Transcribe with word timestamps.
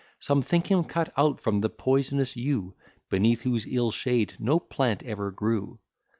Some 0.19 0.41
think 0.41 0.71
him 0.71 0.83
cut 0.83 1.13
out 1.15 1.39
from 1.39 1.61
the 1.61 1.69
poisonous 1.69 2.35
yew, 2.35 2.73
Beneath 3.11 3.43
whose 3.43 3.67
ill 3.67 3.91
shade 3.91 4.33
no 4.39 4.59
plant 4.59 5.03
ever 5.03 5.29
grew. 5.29 5.77